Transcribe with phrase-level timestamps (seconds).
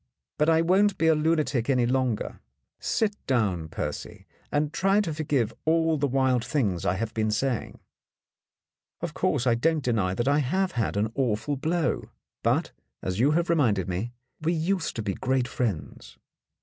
[0.39, 2.39] But I won't be a lunatic any longer.
[2.79, 7.79] Sit down, Percy, and try to forgive all the wild things I have been saying.
[9.01, 12.09] Of course, I don't deny that I have had an awful blow.
[12.41, 12.71] But,
[13.03, 14.11] as you have reminded me,
[14.41, 16.17] we used to be great friends.